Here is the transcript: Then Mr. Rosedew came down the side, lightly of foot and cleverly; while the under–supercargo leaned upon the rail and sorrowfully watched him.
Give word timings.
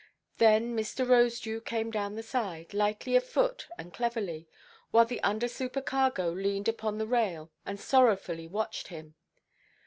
Then 0.39 0.75
Mr. 0.75 1.07
Rosedew 1.07 1.63
came 1.63 1.91
down 1.91 2.15
the 2.15 2.23
side, 2.23 2.73
lightly 2.73 3.15
of 3.15 3.23
foot 3.23 3.67
and 3.77 3.93
cleverly; 3.93 4.47
while 4.89 5.05
the 5.05 5.21
under–supercargo 5.21 6.31
leaned 6.31 6.67
upon 6.67 6.97
the 6.97 7.05
rail 7.05 7.51
and 7.67 7.79
sorrowfully 7.79 8.47
watched 8.47 8.87
him. 8.87 9.13